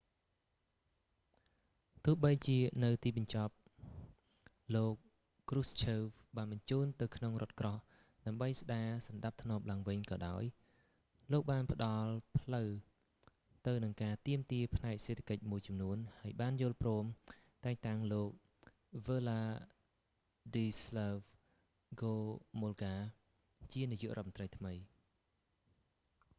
[2.05, 3.53] ទោះបីជានៅទីបញ្ចប់
[4.75, 4.95] លោក
[5.49, 7.77] គ្រូសឈើវ krushchev បានបញ្ជូននៅក្នុងរថក្រោះ
[8.27, 10.43] ដើម្បីស្ដារសណ្ដាប់ធ្នាប់ឡើងវិញក៏ដោយ
[11.31, 12.69] លោកបានផ្តល់ផ្លូវ
[13.67, 17.03] ទៅនឹងការទាមទារផ្នែកសេដ្ឋកិច្ចមួយចំនួន ហើយបានយល់ព្រម
[17.65, 18.29] តែងតាំងលោក
[19.07, 19.43] វើឡា
[20.53, 21.15] ឌីស្លាវ
[21.93, 22.15] ហ្គោ
[22.61, 23.11] មុលកា wladyslaw
[23.69, 24.73] gomulka ជានាយករដ្ឋមន្ត្រីថ្មី